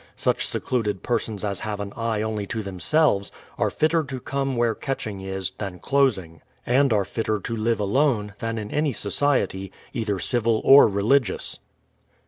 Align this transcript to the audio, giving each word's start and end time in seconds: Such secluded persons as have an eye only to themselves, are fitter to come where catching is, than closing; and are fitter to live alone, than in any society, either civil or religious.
Such 0.15 0.47
secluded 0.47 1.03
persons 1.03 1.43
as 1.45 1.59
have 1.59 1.79
an 1.79 1.93
eye 1.95 2.23
only 2.23 2.47
to 2.47 2.63
themselves, 2.63 3.31
are 3.59 3.69
fitter 3.69 4.03
to 4.05 4.19
come 4.19 4.55
where 4.55 4.73
catching 4.73 5.21
is, 5.21 5.51
than 5.59 5.77
closing; 5.77 6.41
and 6.65 6.91
are 6.91 7.05
fitter 7.05 7.39
to 7.41 7.55
live 7.55 7.79
alone, 7.79 8.33
than 8.39 8.57
in 8.57 8.71
any 8.71 8.93
society, 8.93 9.71
either 9.93 10.17
civil 10.17 10.59
or 10.65 10.87
religious. 10.87 11.59